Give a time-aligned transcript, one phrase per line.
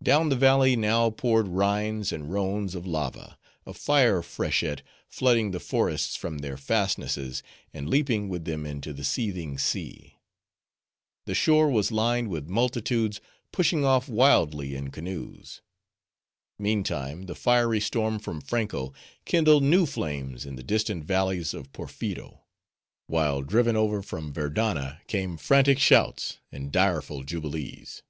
[0.00, 5.58] Down the valley now poured Rhines and Rhones of lava, a fire freshet, flooding the
[5.58, 7.42] forests from their fastnesses,
[7.74, 10.20] and leaping with them into the seething sea.
[11.24, 15.62] The shore was lined with multitudes pushing off wildly in canoes.
[16.60, 18.94] Meantime, the fiery storm from Franko,
[19.24, 22.44] kindled new flames in the distant valleys of Porpheero;
[23.08, 28.04] while driven over from Verdanna came frantic shouts, and direful jubilees.